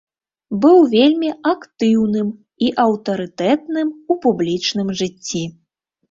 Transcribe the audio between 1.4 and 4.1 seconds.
актыўным і аўтарытэтным